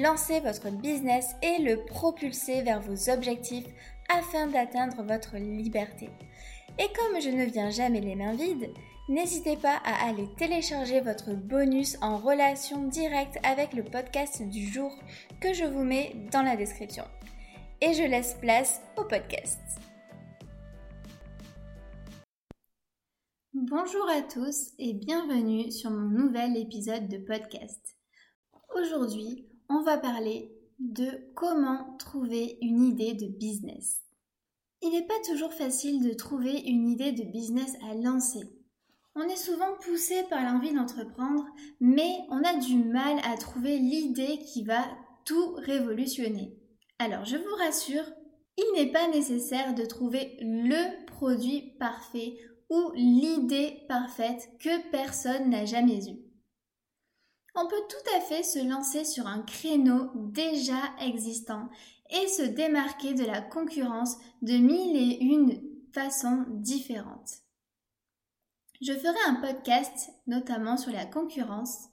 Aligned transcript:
lancer 0.00 0.40
votre 0.40 0.70
business 0.70 1.34
et 1.42 1.62
le 1.62 1.84
propulser 1.84 2.62
vers 2.62 2.80
vos 2.80 3.10
objectifs 3.10 3.66
afin 4.08 4.46
d'atteindre 4.46 5.02
votre 5.02 5.36
liberté. 5.36 6.10
Et 6.78 6.88
comme 6.94 7.20
je 7.20 7.30
ne 7.30 7.44
viens 7.44 7.70
jamais 7.70 8.00
les 8.00 8.14
mains 8.14 8.34
vides, 8.34 8.70
n'hésitez 9.08 9.56
pas 9.56 9.80
à 9.84 10.08
aller 10.08 10.28
télécharger 10.36 11.00
votre 11.00 11.32
bonus 11.32 11.96
en 12.02 12.18
relation 12.18 12.86
directe 12.88 13.38
avec 13.42 13.72
le 13.72 13.84
podcast 13.84 14.42
du 14.42 14.66
jour 14.66 14.92
que 15.40 15.54
je 15.54 15.64
vous 15.64 15.84
mets 15.84 16.14
dans 16.30 16.42
la 16.42 16.56
description. 16.56 17.04
Et 17.80 17.94
je 17.94 18.02
laisse 18.02 18.34
place 18.40 18.82
au 18.96 19.04
podcast. 19.04 19.60
Bonjour 23.54 24.06
à 24.10 24.20
tous 24.20 24.72
et 24.78 24.92
bienvenue 24.92 25.72
sur 25.72 25.90
mon 25.90 26.08
nouvel 26.08 26.56
épisode 26.58 27.08
de 27.08 27.18
podcast. 27.18 27.96
Aujourd'hui, 28.74 29.46
on 29.68 29.82
va 29.82 29.98
parler 29.98 30.52
de 30.78 31.10
comment 31.34 31.96
trouver 31.98 32.58
une 32.60 32.82
idée 32.82 33.14
de 33.14 33.26
business. 33.26 34.02
Il 34.82 34.90
n'est 34.90 35.06
pas 35.06 35.20
toujours 35.26 35.52
facile 35.52 36.06
de 36.06 36.12
trouver 36.12 36.58
une 36.66 36.88
idée 36.88 37.12
de 37.12 37.24
business 37.24 37.74
à 37.90 37.94
lancer. 37.94 38.40
On 39.14 39.22
est 39.22 39.36
souvent 39.36 39.74
poussé 39.80 40.22
par 40.28 40.42
l'envie 40.42 40.74
d'entreprendre, 40.74 41.46
mais 41.80 42.18
on 42.28 42.42
a 42.42 42.58
du 42.58 42.76
mal 42.76 43.18
à 43.24 43.36
trouver 43.38 43.78
l'idée 43.78 44.38
qui 44.40 44.62
va 44.62 44.84
tout 45.24 45.54
révolutionner. 45.54 46.54
Alors 46.98 47.24
je 47.24 47.36
vous 47.36 47.56
rassure, 47.58 48.04
il 48.58 48.72
n'est 48.74 48.92
pas 48.92 49.08
nécessaire 49.08 49.74
de 49.74 49.84
trouver 49.84 50.36
le 50.40 51.06
produit 51.06 51.74
parfait 51.78 52.36
ou 52.68 52.92
l'idée 52.94 53.80
parfaite 53.88 54.50
que 54.60 54.90
personne 54.90 55.50
n'a 55.50 55.64
jamais 55.64 56.10
eue 56.10 56.25
on 57.56 57.66
peut 57.66 57.82
tout 57.88 58.16
à 58.16 58.20
fait 58.20 58.42
se 58.42 58.58
lancer 58.58 59.04
sur 59.04 59.26
un 59.26 59.40
créneau 59.40 60.10
déjà 60.14 60.78
existant 61.00 61.68
et 62.10 62.28
se 62.28 62.42
démarquer 62.42 63.14
de 63.14 63.24
la 63.24 63.40
concurrence 63.40 64.16
de 64.42 64.56
mille 64.58 64.96
et 64.96 65.24
une 65.24 65.60
façons 65.92 66.44
différentes. 66.50 67.38
Je 68.82 68.92
ferai 68.92 69.18
un 69.26 69.36
podcast 69.36 70.10
notamment 70.26 70.76
sur 70.76 70.92
la 70.92 71.06
concurrence 71.06 71.88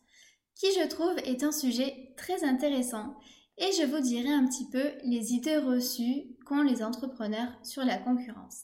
qui 0.56 0.68
je 0.74 0.86
trouve 0.88 1.18
est 1.20 1.44
un 1.44 1.54
sujet 1.54 2.14
très 2.18 2.44
intéressant 2.44 3.16
et 3.58 3.72
je 3.72 3.86
vous 3.86 4.02
dirai 4.02 4.30
un 4.30 4.46
petit 4.46 4.70
peu 4.70 4.92
les 5.06 5.32
idées 5.32 5.58
reçues 5.58 6.36
qu'ont 6.46 6.64
les 6.64 6.84
entrepreneurs 6.84 7.54
sur 7.64 7.86
la 7.86 7.98
concurrence. 7.98 8.64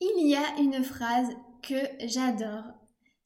Il 0.00 0.28
y 0.28 0.36
a 0.36 0.60
une 0.60 0.84
phrase 0.84 1.30
que 1.62 2.06
j'adore 2.06 2.77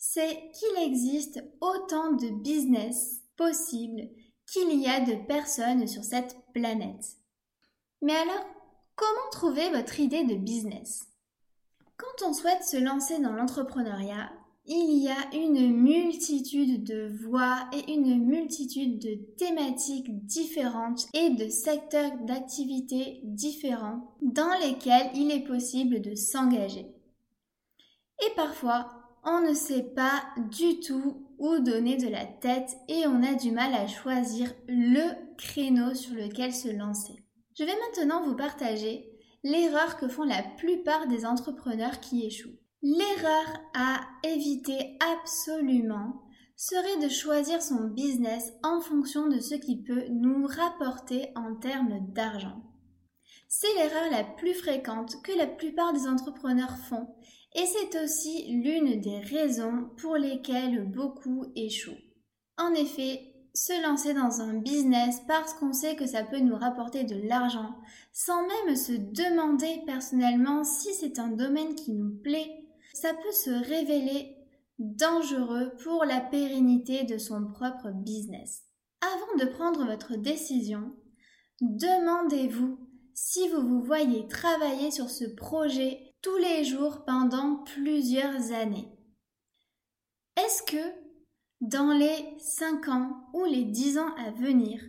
c'est 0.04 0.50
qu'il 0.52 0.82
existe 0.82 1.44
autant 1.60 2.10
de 2.10 2.28
business 2.42 3.22
possibles 3.36 4.08
qu'il 4.52 4.80
y 4.80 4.88
a 4.88 4.98
de 4.98 5.14
personnes 5.28 5.86
sur 5.86 6.02
cette 6.02 6.36
planète. 6.52 7.18
Mais 8.02 8.16
alors, 8.16 8.44
comment 8.96 9.30
trouver 9.30 9.70
votre 9.70 10.00
idée 10.00 10.24
de 10.24 10.34
business? 10.34 11.06
Quand 11.96 12.26
on 12.26 12.34
souhaite 12.34 12.64
se 12.64 12.78
lancer 12.78 13.20
dans 13.20 13.32
l'entrepreneuriat, 13.32 14.32
il 14.66 14.98
y 14.98 15.08
a 15.08 15.36
une 15.36 15.72
multitude 15.72 16.82
de 16.82 17.06
voies 17.24 17.60
et 17.72 17.92
une 17.92 18.26
multitude 18.26 18.98
de 18.98 19.14
thématiques 19.36 20.26
différentes 20.26 21.06
et 21.14 21.30
de 21.30 21.48
secteurs 21.48 22.18
d'activité 22.22 23.20
différents 23.22 24.16
dans 24.20 24.58
lesquels 24.60 25.12
il 25.14 25.30
est 25.30 25.46
possible 25.46 26.00
de 26.00 26.16
s'engager. 26.16 26.92
Et 28.26 28.34
parfois, 28.34 29.01
on 29.24 29.40
ne 29.40 29.54
sait 29.54 29.84
pas 29.94 30.22
du 30.50 30.80
tout 30.80 31.28
où 31.38 31.58
donner 31.58 31.96
de 31.96 32.08
la 32.08 32.24
tête 32.24 32.76
et 32.88 33.06
on 33.06 33.22
a 33.22 33.34
du 33.34 33.52
mal 33.52 33.74
à 33.74 33.86
choisir 33.86 34.52
le 34.68 35.36
créneau 35.36 35.94
sur 35.94 36.14
lequel 36.14 36.52
se 36.52 36.68
lancer. 36.68 37.24
Je 37.58 37.64
vais 37.64 37.76
maintenant 37.88 38.22
vous 38.22 38.36
partager 38.36 39.08
l'erreur 39.44 39.96
que 39.96 40.08
font 40.08 40.24
la 40.24 40.42
plupart 40.42 41.06
des 41.06 41.26
entrepreneurs 41.26 42.00
qui 42.00 42.26
échouent. 42.26 42.58
L'erreur 42.82 43.60
à 43.74 44.00
éviter 44.24 44.98
absolument 45.00 46.22
serait 46.56 46.98
de 47.02 47.08
choisir 47.08 47.62
son 47.62 47.88
business 47.88 48.52
en 48.62 48.80
fonction 48.80 49.28
de 49.28 49.40
ce 49.40 49.54
qui 49.54 49.82
peut 49.82 50.06
nous 50.10 50.46
rapporter 50.46 51.28
en 51.34 51.56
termes 51.56 52.12
d'argent. 52.12 52.62
C'est 53.48 53.72
l'erreur 53.74 54.10
la 54.10 54.24
plus 54.24 54.54
fréquente 54.54 55.22
que 55.22 55.36
la 55.36 55.46
plupart 55.46 55.92
des 55.92 56.06
entrepreneurs 56.06 56.76
font 56.88 57.14
et 57.54 57.66
c'est 57.66 58.02
aussi 58.02 58.52
l'une 58.52 59.00
des 59.00 59.18
raisons 59.18 59.90
pour 59.98 60.16
lesquelles 60.16 60.90
beaucoup 60.90 61.46
échouent. 61.54 62.00
En 62.58 62.72
effet, 62.74 63.32
se 63.54 63.82
lancer 63.82 64.14
dans 64.14 64.40
un 64.40 64.54
business 64.54 65.20
parce 65.28 65.52
qu'on 65.54 65.72
sait 65.72 65.96
que 65.96 66.06
ça 66.06 66.24
peut 66.24 66.38
nous 66.38 66.56
rapporter 66.56 67.04
de 67.04 67.16
l'argent, 67.28 67.74
sans 68.12 68.46
même 68.46 68.76
se 68.76 68.92
demander 68.92 69.82
personnellement 69.84 70.64
si 70.64 70.94
c'est 70.94 71.18
un 71.18 71.28
domaine 71.28 71.74
qui 71.74 71.92
nous 71.92 72.16
plaît, 72.22 72.64
ça 72.94 73.12
peut 73.12 73.32
se 73.32 73.50
révéler 73.50 74.36
dangereux 74.78 75.72
pour 75.82 76.04
la 76.04 76.20
pérennité 76.20 77.04
de 77.04 77.18
son 77.18 77.46
propre 77.52 77.90
business. 77.90 78.62
Avant 79.00 79.44
de 79.44 79.50
prendre 79.50 79.84
votre 79.84 80.16
décision, 80.16 80.94
demandez-vous 81.60 82.78
si 83.14 83.48
vous 83.48 83.60
vous 83.60 83.82
voyez 83.82 84.26
travailler 84.28 84.90
sur 84.90 85.10
ce 85.10 85.24
projet 85.24 86.11
tous 86.22 86.36
les 86.36 86.64
jours 86.64 87.04
pendant 87.04 87.56
plusieurs 87.64 88.52
années. 88.52 88.88
Est-ce 90.36 90.62
que 90.62 91.02
dans 91.60 91.92
les 91.92 92.36
5 92.38 92.88
ans 92.88 93.28
ou 93.34 93.44
les 93.44 93.64
10 93.64 93.98
ans 93.98 94.14
à 94.16 94.30
venir, 94.30 94.80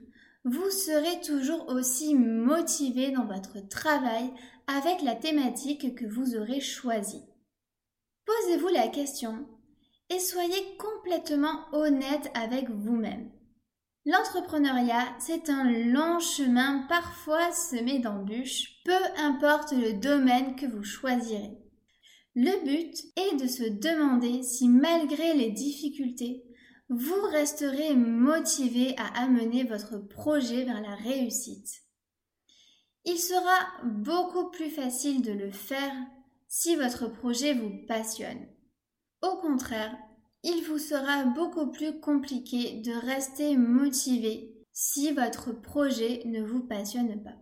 vous 0.46 0.70
serez 0.70 1.22
toujours 1.22 1.68
aussi 1.70 2.14
motivé 2.16 3.12
dans 3.12 3.26
votre 3.26 3.60
travail 3.68 4.32
avec 4.68 5.02
la 5.02 5.16
thématique 5.16 5.96
que 5.96 6.06
vous 6.06 6.36
aurez 6.36 6.62
choisie? 6.62 7.24
Posez-vous 8.26 8.70
la 8.70 8.88
question 8.88 9.48
et 10.10 10.20
soyez 10.20 10.78
complètement 10.78 11.66
honnête 11.74 12.30
avec 12.36 12.70
vous-même. 12.70 13.33
L'entrepreneuriat, 14.06 15.16
c'est 15.20 15.50
un 15.50 15.64
long 15.72 16.20
chemin 16.20 16.86
parfois 16.90 17.54
semé 17.54 18.00
d'embûches, 18.00 18.82
peu 18.84 18.92
importe 19.18 19.72
le 19.72 19.94
domaine 19.94 20.56
que 20.58 20.66
vous 20.66 20.84
choisirez. 20.84 21.58
Le 22.36 22.66
but 22.66 22.96
est 23.16 23.38
de 23.38 23.48
se 23.48 23.64
demander 23.64 24.44
si 24.44 24.68
malgré 24.68 25.34
les 25.36 25.52
difficultés, 25.52 26.44
vous 26.90 27.22
resterez 27.32 27.96
motivé 27.96 28.94
à 28.98 29.24
amener 29.24 29.64
votre 29.64 29.98
projet 29.98 30.66
vers 30.66 30.82
la 30.82 30.96
réussite. 30.96 31.84
Il 33.06 33.18
sera 33.18 33.68
beaucoup 33.86 34.50
plus 34.52 34.70
facile 34.70 35.22
de 35.22 35.32
le 35.32 35.52
faire 35.52 35.94
si 36.48 36.76
votre 36.76 37.08
projet 37.08 37.54
vous 37.54 37.86
passionne. 37.88 38.48
Au 39.22 39.38
contraire, 39.38 39.98
il 40.44 40.64
vous 40.68 40.78
sera 40.78 41.24
beaucoup 41.24 41.72
plus 41.72 42.00
compliqué 42.00 42.82
de 42.82 42.92
rester 42.92 43.56
motivé 43.56 44.54
si 44.74 45.12
votre 45.12 45.52
projet 45.52 46.22
ne 46.26 46.42
vous 46.42 46.62
passionne 46.62 47.24
pas. 47.24 47.38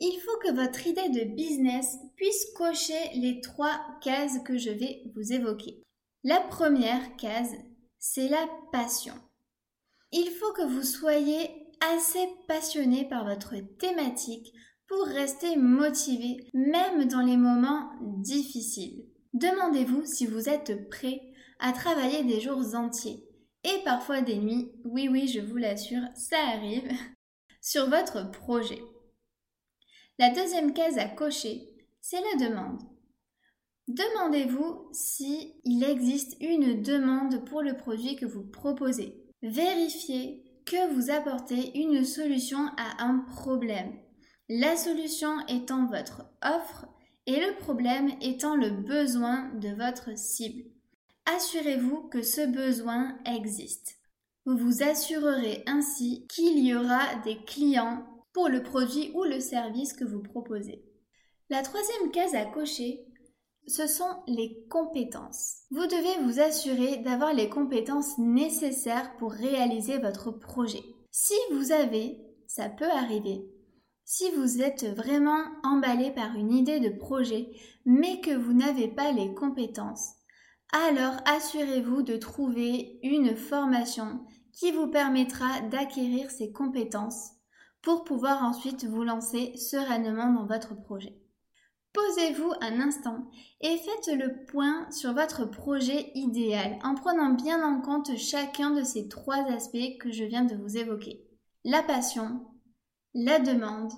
Il 0.00 0.18
faut 0.20 0.38
que 0.38 0.52
votre 0.52 0.86
idée 0.86 1.08
de 1.08 1.34
business 1.34 1.96
puisse 2.16 2.46
cocher 2.56 3.10
les 3.14 3.40
trois 3.40 3.80
cases 4.02 4.40
que 4.44 4.58
je 4.58 4.70
vais 4.70 5.04
vous 5.14 5.32
évoquer. 5.32 5.80
La 6.24 6.40
première 6.40 7.16
case, 7.16 7.54
c'est 7.98 8.28
la 8.28 8.48
passion. 8.72 9.14
Il 10.10 10.28
faut 10.30 10.52
que 10.52 10.66
vous 10.66 10.82
soyez 10.82 11.50
assez 11.94 12.26
passionné 12.46 13.08
par 13.08 13.24
votre 13.24 13.54
thématique 13.78 14.52
pour 14.88 15.06
rester 15.06 15.56
motivé 15.56 16.48
même 16.52 17.06
dans 17.06 17.22
les 17.22 17.36
moments 17.36 17.90
difficiles. 18.18 19.06
Demandez-vous 19.32 20.04
si 20.04 20.26
vous 20.26 20.48
êtes 20.48 20.88
prêt 20.90 21.31
à 21.62 21.72
travailler 21.72 22.24
des 22.24 22.40
jours 22.40 22.74
entiers 22.74 23.24
et 23.64 23.82
parfois 23.84 24.20
des 24.20 24.36
nuits, 24.36 24.72
oui 24.84 25.08
oui 25.08 25.28
je 25.28 25.40
vous 25.40 25.56
l'assure, 25.56 26.02
ça 26.14 26.38
arrive, 26.48 26.90
sur 27.62 27.88
votre 27.88 28.30
projet. 28.30 28.82
La 30.18 30.30
deuxième 30.30 30.74
case 30.74 30.98
à 30.98 31.06
cocher, 31.06 31.68
c'est 32.00 32.20
la 32.20 32.48
demande. 32.48 32.82
Demandez-vous 33.88 34.88
si 34.92 35.54
il 35.64 35.82
existe 35.84 36.36
une 36.40 36.82
demande 36.82 37.44
pour 37.44 37.62
le 37.62 37.76
produit 37.76 38.16
que 38.16 38.26
vous 38.26 38.44
proposez. 38.44 39.24
Vérifiez 39.42 40.44
que 40.64 40.92
vous 40.94 41.10
apportez 41.10 41.78
une 41.78 42.04
solution 42.04 42.68
à 42.76 43.04
un 43.04 43.18
problème. 43.20 43.92
La 44.48 44.76
solution 44.76 45.44
étant 45.48 45.86
votre 45.86 46.24
offre 46.42 46.86
et 47.26 47.40
le 47.40 47.56
problème 47.58 48.10
étant 48.20 48.54
le 48.54 48.70
besoin 48.70 49.48
de 49.54 49.70
votre 49.70 50.16
cible. 50.16 50.64
Assurez-vous 51.26 52.08
que 52.08 52.22
ce 52.22 52.46
besoin 52.46 53.16
existe. 53.24 53.96
Vous 54.44 54.56
vous 54.56 54.82
assurerez 54.82 55.62
ainsi 55.66 56.26
qu'il 56.26 56.58
y 56.58 56.74
aura 56.74 57.14
des 57.24 57.36
clients 57.44 58.04
pour 58.32 58.48
le 58.48 58.62
produit 58.62 59.12
ou 59.14 59.22
le 59.22 59.38
service 59.38 59.92
que 59.92 60.04
vous 60.04 60.20
proposez. 60.20 60.84
La 61.48 61.62
troisième 61.62 62.10
case 62.10 62.34
à 62.34 62.44
cocher, 62.46 63.04
ce 63.68 63.86
sont 63.86 64.22
les 64.26 64.66
compétences. 64.68 65.58
Vous 65.70 65.86
devez 65.86 66.24
vous 66.24 66.40
assurer 66.40 66.96
d'avoir 66.98 67.32
les 67.34 67.48
compétences 67.48 68.18
nécessaires 68.18 69.16
pour 69.18 69.32
réaliser 69.32 69.98
votre 69.98 70.32
projet. 70.32 70.82
Si 71.12 71.34
vous 71.52 71.70
avez, 71.70 72.18
ça 72.48 72.68
peut 72.68 72.90
arriver, 72.90 73.46
si 74.04 74.30
vous 74.32 74.60
êtes 74.60 74.84
vraiment 74.96 75.44
emballé 75.62 76.10
par 76.10 76.34
une 76.34 76.52
idée 76.52 76.80
de 76.80 76.88
projet, 76.88 77.48
mais 77.84 78.20
que 78.20 78.34
vous 78.34 78.52
n'avez 78.52 78.88
pas 78.88 79.12
les 79.12 79.32
compétences, 79.34 80.14
alors 80.72 81.16
assurez-vous 81.26 82.02
de 82.02 82.16
trouver 82.16 82.98
une 83.02 83.36
formation 83.36 84.24
qui 84.52 84.72
vous 84.72 84.88
permettra 84.88 85.60
d'acquérir 85.70 86.30
ces 86.30 86.50
compétences 86.50 87.30
pour 87.82 88.04
pouvoir 88.04 88.42
ensuite 88.42 88.84
vous 88.84 89.02
lancer 89.02 89.56
sereinement 89.56 90.32
dans 90.32 90.46
votre 90.46 90.74
projet. 90.74 91.18
Posez-vous 91.92 92.52
un 92.62 92.80
instant 92.80 93.30
et 93.60 93.76
faites 93.76 94.16
le 94.16 94.46
point 94.46 94.90
sur 94.90 95.12
votre 95.12 95.44
projet 95.44 96.10
idéal 96.14 96.78
en 96.82 96.94
prenant 96.94 97.34
bien 97.34 97.62
en 97.62 97.82
compte 97.82 98.16
chacun 98.16 98.70
de 98.70 98.82
ces 98.82 99.08
trois 99.08 99.44
aspects 99.50 99.98
que 100.00 100.10
je 100.10 100.24
viens 100.24 100.44
de 100.44 100.56
vous 100.56 100.78
évoquer. 100.78 101.22
La 101.64 101.82
passion, 101.82 102.46
la 103.12 103.40
demande 103.40 103.92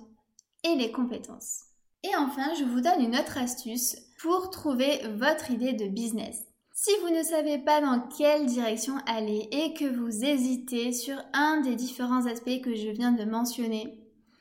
et 0.63 0.75
les 0.75 0.91
compétences. 0.91 1.61
Et 2.03 2.15
enfin, 2.17 2.53
je 2.55 2.65
vous 2.65 2.81
donne 2.81 3.01
une 3.01 3.15
autre 3.15 3.37
astuce 3.37 3.95
pour 4.19 4.49
trouver 4.49 4.99
votre 5.15 5.51
idée 5.51 5.73
de 5.73 5.87
business. 5.87 6.43
Si 6.77 6.91
vous 7.01 7.09
ne 7.09 7.23
savez 7.23 7.57
pas 7.57 7.79
dans 7.79 8.01
quelle 8.01 8.47
direction 8.47 8.95
aller 9.07 9.47
et 9.49 9.73
que 9.73 9.85
vous 9.85 10.25
hésitez 10.25 10.91
sur 10.91 11.15
un 11.31 11.61
des 11.61 11.73
différents 11.73 12.25
aspects 12.25 12.59
que 12.61 12.75
je 12.75 12.89
viens 12.89 13.13
de 13.13 13.23
mentionner, 13.23 13.97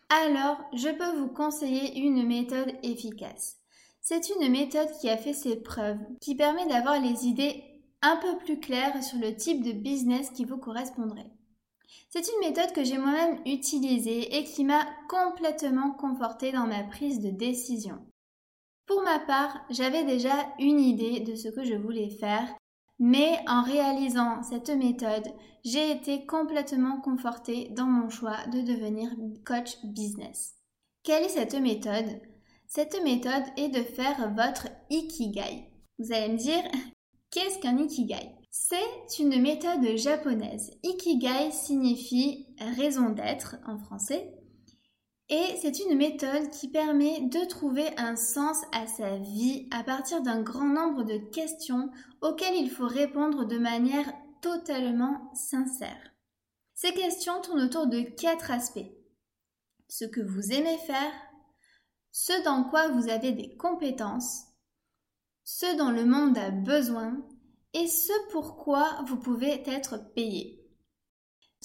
alors 0.08 0.58
je 0.72 0.88
peux 0.88 1.16
vous 1.16 1.28
conseiller 1.28 1.96
une 1.96 2.26
méthode 2.26 2.72
efficace. 2.82 3.58
C'est 4.00 4.30
une 4.30 4.50
méthode 4.50 4.90
qui 5.00 5.08
a 5.08 5.16
fait 5.16 5.32
ses 5.32 5.62
preuves, 5.62 6.00
qui 6.20 6.34
permet 6.34 6.66
d'avoir 6.66 7.00
les 7.00 7.24
idées 7.28 7.62
un 8.02 8.16
peu 8.16 8.36
plus 8.38 8.58
claires 8.58 9.00
sur 9.04 9.18
le 9.20 9.36
type 9.36 9.62
de 9.62 9.70
business 9.70 10.30
qui 10.30 10.44
vous 10.44 10.58
correspondrait. 10.58 11.30
C'est 12.10 12.26
une 12.26 12.48
méthode 12.48 12.72
que 12.72 12.82
j'ai 12.82 12.98
moi-même 12.98 13.38
utilisée 13.46 14.36
et 14.36 14.42
qui 14.42 14.64
m'a 14.64 14.84
complètement 15.08 15.92
confortée 15.92 16.50
dans 16.50 16.66
ma 16.66 16.82
prise 16.82 17.20
de 17.20 17.30
décision. 17.30 18.04
Pour 18.86 19.02
ma 19.02 19.18
part, 19.18 19.64
j'avais 19.70 20.04
déjà 20.04 20.34
une 20.58 20.80
idée 20.80 21.20
de 21.20 21.34
ce 21.34 21.48
que 21.48 21.64
je 21.64 21.74
voulais 21.74 22.10
faire, 22.10 22.48
mais 22.98 23.38
en 23.48 23.62
réalisant 23.62 24.42
cette 24.42 24.70
méthode, 24.70 25.26
j'ai 25.64 25.90
été 25.90 26.26
complètement 26.26 27.00
confortée 27.00 27.70
dans 27.70 27.86
mon 27.86 28.10
choix 28.10 28.46
de 28.52 28.60
devenir 28.60 29.10
coach 29.44 29.76
business. 29.84 30.54
Quelle 31.02 31.24
est 31.24 31.28
cette 31.28 31.54
méthode? 31.54 32.20
Cette 32.66 33.02
méthode 33.02 33.44
est 33.56 33.68
de 33.68 33.82
faire 33.82 34.32
votre 34.34 34.68
ikigai. 34.90 35.70
Vous 35.98 36.12
allez 36.12 36.32
me 36.32 36.38
dire, 36.38 36.62
qu'est-ce 37.30 37.58
qu'un 37.60 37.78
ikigai? 37.78 38.34
C'est 38.50 39.18
une 39.18 39.40
méthode 39.40 39.96
japonaise. 39.96 40.70
Ikigai 40.82 41.50
signifie 41.50 42.46
raison 42.76 43.10
d'être 43.10 43.56
en 43.66 43.78
français 43.78 44.32
et 45.28 45.56
c'est 45.60 45.78
une 45.80 45.96
méthode 45.96 46.50
qui 46.50 46.68
permet 46.68 47.20
de 47.22 47.46
trouver 47.46 47.88
un 47.96 48.14
sens 48.14 48.58
à 48.72 48.86
sa 48.86 49.16
vie 49.16 49.68
à 49.70 49.82
partir 49.82 50.20
d'un 50.22 50.42
grand 50.42 50.68
nombre 50.68 51.02
de 51.02 51.16
questions 51.30 51.90
auxquelles 52.20 52.56
il 52.56 52.70
faut 52.70 52.86
répondre 52.86 53.46
de 53.46 53.58
manière 53.58 54.12
totalement 54.42 55.32
sincère. 55.34 56.12
Ces 56.74 56.92
questions 56.92 57.40
tournent 57.40 57.62
autour 57.62 57.86
de 57.86 58.02
quatre 58.02 58.50
aspects. 58.50 58.92
Ce 59.88 60.04
que 60.04 60.20
vous 60.20 60.52
aimez 60.52 60.76
faire, 60.78 61.12
ce 62.10 62.44
dans 62.44 62.64
quoi 62.64 62.88
vous 62.88 63.08
avez 63.08 63.32
des 63.32 63.56
compétences, 63.56 64.42
ce 65.44 65.76
dont 65.78 65.90
le 65.90 66.04
monde 66.04 66.36
a 66.36 66.50
besoin 66.50 67.16
et 67.72 67.86
ce 67.86 68.12
pourquoi 68.30 69.02
vous 69.06 69.18
pouvez 69.18 69.62
être 69.68 70.12
payé. 70.14 70.63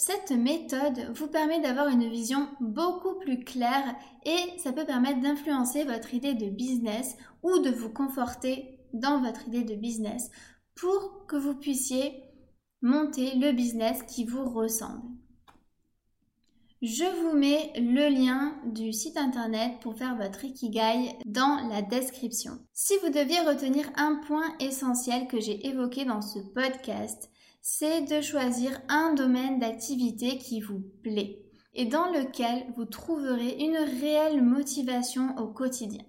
Cette 0.01 0.31
méthode 0.31 1.11
vous 1.13 1.27
permet 1.27 1.59
d'avoir 1.59 1.89
une 1.89 2.09
vision 2.09 2.47
beaucoup 2.61 3.19
plus 3.19 3.43
claire 3.43 3.97
et 4.23 4.57
ça 4.57 4.71
peut 4.71 4.85
permettre 4.85 5.19
d'influencer 5.19 5.83
votre 5.83 6.13
idée 6.13 6.35
de 6.35 6.49
business 6.49 7.17
ou 7.43 7.59
de 7.59 7.69
vous 7.69 7.89
conforter 7.89 8.79
dans 8.93 9.19
votre 9.21 9.49
idée 9.49 9.65
de 9.65 9.75
business 9.75 10.29
pour 10.73 11.25
que 11.27 11.35
vous 11.35 11.53
puissiez 11.53 12.23
monter 12.81 13.35
le 13.35 13.51
business 13.51 14.01
qui 14.03 14.23
vous 14.23 14.49
ressemble. 14.49 15.03
Je 16.81 17.03
vous 17.03 17.37
mets 17.37 17.73
le 17.75 18.07
lien 18.07 18.55
du 18.67 18.93
site 18.93 19.17
internet 19.17 19.81
pour 19.81 19.97
faire 19.97 20.15
votre 20.15 20.45
Ikigai 20.45 21.17
dans 21.25 21.67
la 21.67 21.81
description. 21.81 22.57
Si 22.71 22.93
vous 23.03 23.09
deviez 23.09 23.41
retenir 23.41 23.91
un 23.97 24.21
point 24.25 24.55
essentiel 24.61 25.27
que 25.27 25.41
j'ai 25.41 25.67
évoqué 25.67 26.05
dans 26.05 26.21
ce 26.21 26.39
podcast, 26.39 27.29
c'est 27.61 28.01
de 28.01 28.21
choisir 28.21 28.79
un 28.87 29.13
domaine 29.13 29.59
d'activité 29.59 30.37
qui 30.37 30.61
vous 30.61 30.81
plaît 31.03 31.43
et 31.73 31.85
dans 31.85 32.11
lequel 32.11 32.65
vous 32.75 32.85
trouverez 32.85 33.57
une 33.59 33.77
réelle 33.77 34.41
motivation 34.41 35.35
au 35.37 35.47
quotidien. 35.47 36.03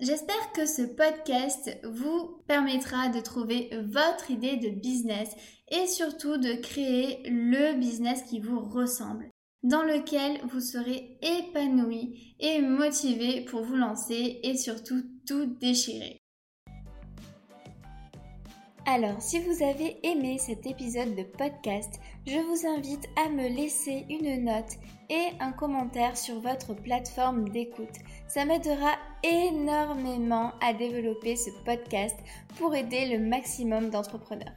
J'espère 0.00 0.52
que 0.52 0.64
ce 0.64 0.82
podcast 0.82 1.78
vous 1.84 2.42
permettra 2.46 3.08
de 3.10 3.20
trouver 3.20 3.70
votre 3.84 4.30
idée 4.30 4.56
de 4.56 4.70
business 4.70 5.28
et 5.68 5.86
surtout 5.86 6.38
de 6.38 6.54
créer 6.54 7.20
le 7.28 7.78
business 7.78 8.22
qui 8.22 8.40
vous 8.40 8.60
ressemble, 8.60 9.28
dans 9.62 9.82
lequel 9.82 10.40
vous 10.48 10.60
serez 10.60 11.18
épanoui 11.20 12.34
et 12.40 12.62
motivé 12.62 13.44
pour 13.44 13.62
vous 13.62 13.76
lancer 13.76 14.40
et 14.42 14.56
surtout 14.56 15.02
tout 15.26 15.44
déchirer. 15.44 16.22
Alors, 18.92 19.22
si 19.22 19.38
vous 19.38 19.62
avez 19.62 20.04
aimé 20.04 20.38
cet 20.38 20.66
épisode 20.66 21.14
de 21.14 21.22
podcast, 21.22 22.00
je 22.26 22.38
vous 22.38 22.66
invite 22.66 23.08
à 23.14 23.28
me 23.28 23.46
laisser 23.46 24.04
une 24.10 24.46
note 24.46 24.78
et 25.08 25.28
un 25.38 25.52
commentaire 25.52 26.16
sur 26.16 26.40
votre 26.40 26.74
plateforme 26.74 27.50
d'écoute. 27.50 28.00
Ça 28.26 28.44
m'aidera 28.44 28.96
énormément 29.22 30.54
à 30.60 30.72
développer 30.72 31.36
ce 31.36 31.50
podcast 31.64 32.16
pour 32.58 32.74
aider 32.74 33.16
le 33.16 33.24
maximum 33.24 33.90
d'entrepreneurs. 33.90 34.56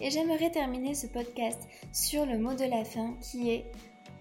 Et 0.00 0.10
j'aimerais 0.10 0.50
terminer 0.50 0.94
ce 0.94 1.08
podcast 1.08 1.60
sur 1.92 2.24
le 2.24 2.38
mot 2.38 2.54
de 2.54 2.64
la 2.64 2.82
fin 2.82 3.12
qui 3.20 3.50
est 3.50 3.70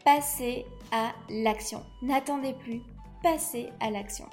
passer 0.04 0.66
à 0.92 1.14
l'action. 1.30 1.82
N'attendez 2.02 2.56
plus, 2.56 2.82
passez 3.24 3.70
à 3.80 3.90
l'action. 3.90 4.26